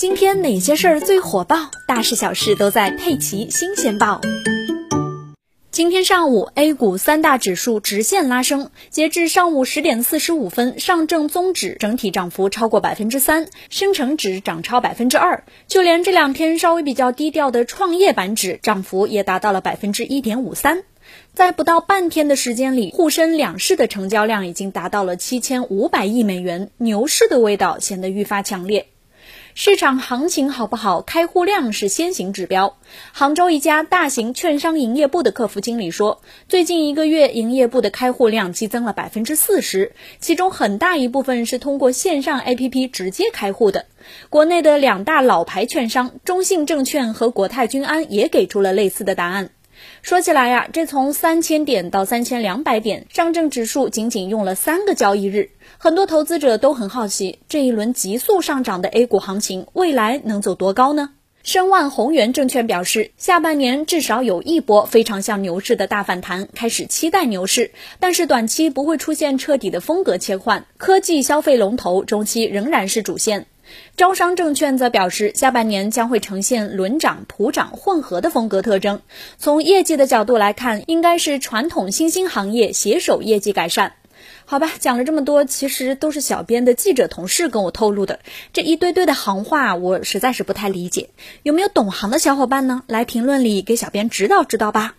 [0.00, 1.70] 今天哪些事儿最火爆？
[1.86, 4.18] 大事小事都在《佩奇新鲜报》。
[5.70, 8.70] 今天上午，A 股三大指数直线拉升。
[8.88, 20.82] 截至上午十点四十五分，上证综指整体涨幅超过百分之三，深成指涨超百分之二，就连这两天稍微比较低调的创业板指涨幅也达到了百分之一点五三。
[21.34, 28.86] 在不到半天的时间里，沪深两市的成交量已经达到了七千五百亿美元，牛市的味道显得愈发强烈。
[29.54, 32.76] 市场行情好不好，开户量是先行指标。
[33.12, 43.86] 杭州一家大型券商营业部的客服经理说，最近一个月营业部的开户量激增了百分之四十，其中很大一部分是通过线上 APP 直接开户的。
[44.28, 49.50] 国内的两大老牌券商中信证券和国泰君安也给出了类似的答案。
[50.02, 55.50] 说起来呀，这从三千点到三千两百点，上证指数仅仅用了三个交易日。
[55.78, 61.10] 很多投资者都很好奇，这一轮急速上涨的 A 股行情，未来能走多高呢？
[61.42, 73.46] 申万宏源证券表示，下半年至少有一波非常像牛市的大反弹，开始期待牛市，但是短期不会出现彻底的风格切换，科技消费龙头中期仍然是主线。
[73.96, 79.02] 招商证券则表示，下半年将会呈现轮涨、普涨混合的风格特征。
[79.38, 83.94] 从业绩的角度来看，应该是传统新兴行业携手业绩改善。
[84.44, 88.18] 好吧，讲了这么多，其实都是小编的记者同事跟我透露的，
[88.52, 91.10] 这一堆堆的行话，我实在是不太理解。
[91.42, 92.82] 有没有懂行的小伙伴呢？
[92.86, 94.94] 来评论里给小编指导指导吧。